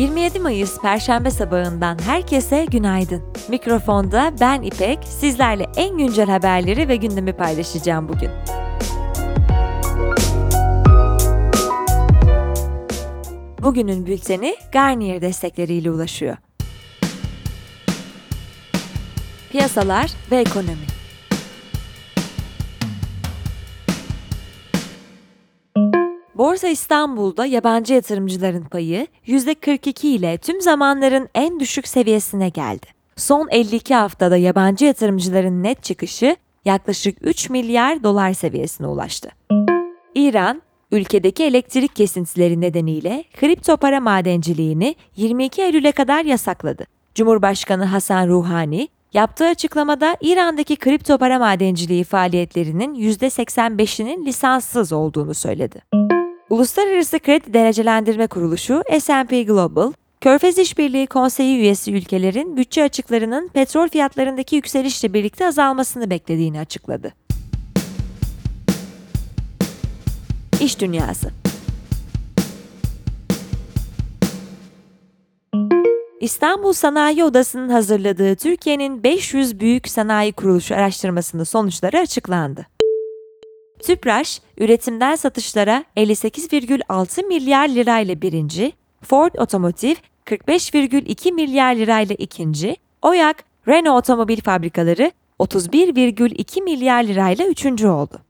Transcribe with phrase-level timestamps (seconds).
[0.00, 3.22] 27 Mayıs Perşembe sabahından herkese günaydın.
[3.48, 8.30] Mikrofonda ben İpek, sizlerle en güncel haberleri ve gündemi paylaşacağım bugün.
[13.62, 16.36] Bugünün bülteni Garnier destekleriyle ulaşıyor.
[19.50, 20.99] Piyasalar ve ekonomi.
[26.40, 32.86] Borsa İstanbul'da yabancı yatırımcıların payı %42 ile tüm zamanların en düşük seviyesine geldi.
[33.16, 39.30] Son 52 haftada yabancı yatırımcıların net çıkışı yaklaşık 3 milyar dolar seviyesine ulaştı.
[40.14, 46.84] İran, ülkedeki elektrik kesintileri nedeniyle kripto para madenciliğini 22 Eylül'e kadar yasakladı.
[47.14, 56.09] Cumhurbaşkanı Hasan Ruhani, yaptığı açıklamada İran'daki kripto para madenciliği faaliyetlerinin %85'inin lisanssız olduğunu söyledi.
[56.50, 64.56] Uluslararası Kredi Derecelendirme Kuruluşu S&P Global, Körfez İşbirliği Konseyi üyesi ülkelerin bütçe açıklarının petrol fiyatlarındaki
[64.56, 67.12] yükselişle birlikte azalmasını beklediğini açıkladı.
[70.60, 71.30] İş Dünyası
[76.20, 82.66] İstanbul Sanayi Odası'nın hazırladığı Türkiye'nin 500 büyük sanayi kuruluşu araştırmasının sonuçları açıklandı.
[83.82, 88.72] Tüpraş, üretimden satışlara 58,6 milyar lirayla birinci,
[89.02, 89.94] Ford Otomotiv
[90.26, 98.20] 45,2 milyar lirayla ikinci, Oyak, Renault otomobil fabrikaları 31,2 milyar lirayla üçüncü oldu.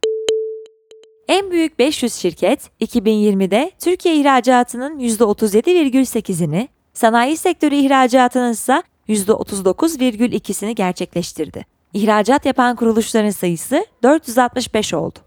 [1.29, 11.67] En büyük 500 şirket 2020'de Türkiye ihracatının %37,8'ini, sanayi sektörü ihracatının ise %39,2'sini gerçekleştirdi.
[11.95, 15.19] İhracat yapan kuruluşların sayısı 465 oldu.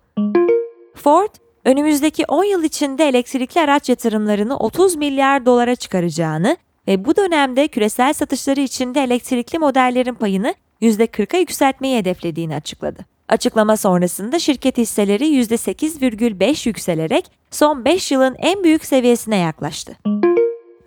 [0.95, 1.30] Ford,
[1.66, 6.57] önümüzdeki 10 yıl içinde elektrikli araç yatırımlarını 30 milyar dolara çıkaracağını
[6.88, 13.06] ve bu dönemde küresel satışları içinde elektrikli modellerin payını %40'a yükseltmeyi hedeflediğini açıkladı.
[13.29, 19.94] Açıklama sonrasında şirket hisseleri %8,5 yükselerek son 5 yılın en büyük seviyesine yaklaştı.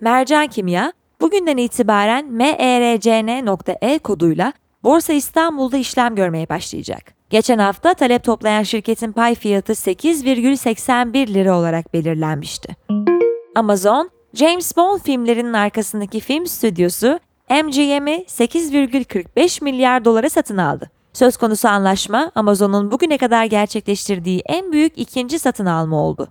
[0.01, 7.16] Mercan Kimya, bugünden itibaren MERCN.E koduyla Borsa İstanbul'da işlem görmeye başlayacak.
[7.29, 12.75] Geçen hafta talep toplayan şirketin pay fiyatı 8,81 lira olarak belirlenmişti.
[13.55, 20.89] Amazon, James Bond filmlerinin arkasındaki film stüdyosu MGM'i 8,45 milyar dolara satın aldı.
[21.13, 26.27] Söz konusu anlaşma Amazon'un bugüne kadar gerçekleştirdiği en büyük ikinci satın alma oldu.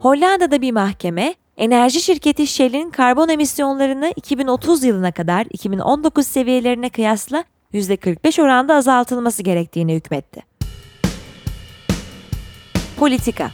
[0.00, 8.42] Hollanda'da bir mahkeme, enerji şirketi Shell'in karbon emisyonlarını 2030 yılına kadar 2019 seviyelerine kıyasla %45
[8.42, 10.42] oranda azaltılması gerektiğini hükmetti.
[12.98, 13.50] Politika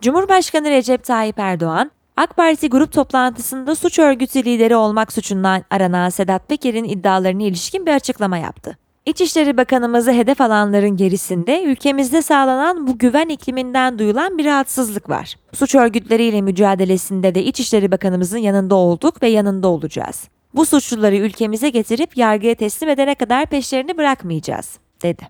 [0.00, 6.48] Cumhurbaşkanı Recep Tayyip Erdoğan, AK Parti grup toplantısında suç örgütü lideri olmak suçundan aranan Sedat
[6.48, 8.81] Peker'in iddialarına ilişkin bir açıklama yaptı.
[9.06, 15.36] İçişleri Bakanımızı hedef alanların gerisinde ülkemizde sağlanan bu güven ikliminden duyulan bir rahatsızlık var.
[15.52, 20.28] Suç örgütleriyle mücadelesinde de İçişleri Bakanımızın yanında olduk ve yanında olacağız.
[20.54, 25.22] Bu suçluları ülkemize getirip yargıya teslim edene kadar peşlerini bırakmayacağız, dedi.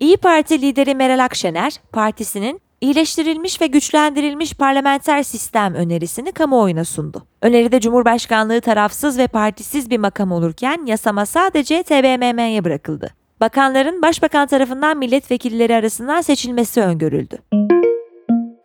[0.00, 7.26] İyi Parti lideri Meral Akşener, partisinin iyileştirilmiş ve güçlendirilmiş parlamenter sistem önerisini kamuoyuna sundu.
[7.42, 13.10] Öneride Cumhurbaşkanlığı tarafsız ve partisiz bir makam olurken yasama sadece TBMM'ye bırakıldı.
[13.40, 17.38] Bakanların başbakan tarafından milletvekilleri arasından seçilmesi öngörüldü.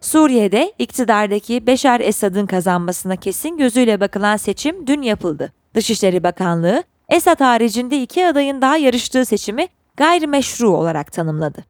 [0.02, 5.54] Suriye'de iktidardaki Beşar Esad'ın kazanmasına kesin gözüyle bakılan seçim dün yapıldı.
[5.76, 11.66] Dışişleri Bakanlığı, Esad haricinde iki adayın daha yarıştığı seçimi gayrimeşru olarak tanımladı.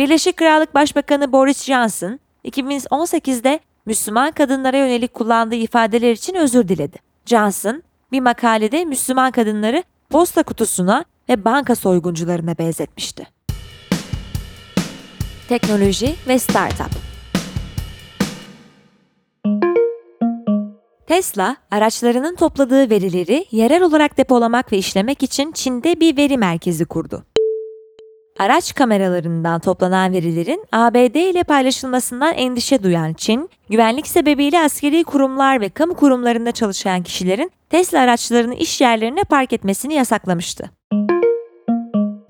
[0.00, 6.98] Birleşik Krallık Başbakanı Boris Johnson, 2018'de Müslüman kadınlara yönelik kullandığı ifadeler için özür diledi.
[7.26, 7.82] Johnson,
[8.12, 13.26] bir makalede Müslüman kadınları posta kutusuna ve banka soyguncularına benzetmişti.
[15.48, 16.90] Teknoloji ve Startup
[21.06, 27.24] Tesla, araçlarının topladığı verileri yerel olarak depolamak ve işlemek için Çin'de bir veri merkezi kurdu
[28.40, 35.68] araç kameralarından toplanan verilerin ABD ile paylaşılmasından endişe duyan Çin, güvenlik sebebiyle askeri kurumlar ve
[35.68, 40.70] kamu kurumlarında çalışan kişilerin Tesla araçlarını iş yerlerine park etmesini yasaklamıştı.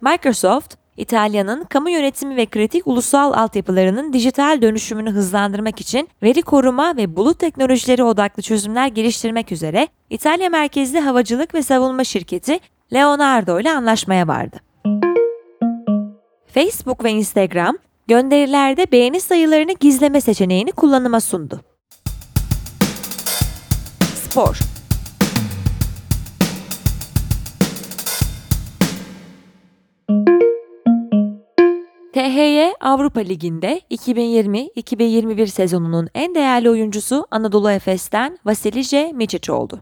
[0.00, 7.16] Microsoft, İtalya'nın kamu yönetimi ve kritik ulusal altyapılarının dijital dönüşümünü hızlandırmak için veri koruma ve
[7.16, 12.60] bulut teknolojileri odaklı çözümler geliştirmek üzere İtalya merkezli havacılık ve savunma şirketi
[12.92, 14.60] Leonardo ile anlaşmaya vardı.
[16.54, 17.76] Facebook ve Instagram,
[18.08, 21.60] gönderilerde beğeni sayılarını gizleme seçeneğini kullanıma sundu.
[24.14, 24.58] Spor
[32.12, 39.80] THY Avrupa Ligi'nde 2020-2021 sezonunun en değerli oyuncusu Anadolu Efes'ten Vasilije Miçic oldu.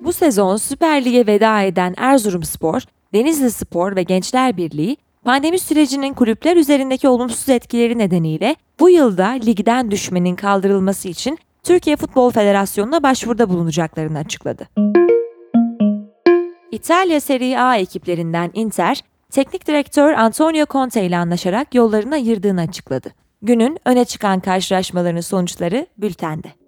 [0.00, 2.82] Bu sezon Süper Lig'e veda eden Erzurumspor,
[3.14, 9.90] Denizli Spor ve Gençler Birliği, pandemi sürecinin kulüpler üzerindeki olumsuz etkileri nedeniyle bu yılda ligden
[9.90, 14.68] düşmenin kaldırılması için Türkiye Futbol Federasyonu'na başvuruda bulunacaklarını açıkladı.
[16.72, 23.10] İtalya Serie A ekiplerinden Inter, teknik direktör Antonio Conte ile anlaşarak yollarını ayırdığını açıkladı.
[23.42, 26.59] Günün öne çıkan karşılaşmalarının sonuçları bültende.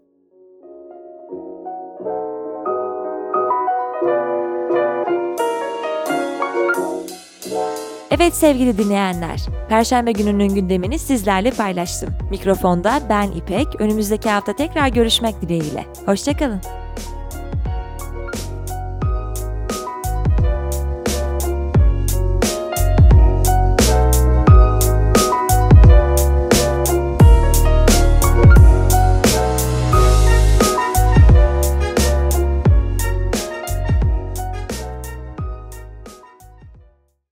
[8.15, 12.15] Evet sevgili dinleyenler, Perşembe gününün gündemini sizlerle paylaştım.
[12.31, 15.87] Mikrofonda ben İpek, önümüzdeki hafta tekrar görüşmek dileğiyle.
[16.07, 16.61] Hoşçakalın.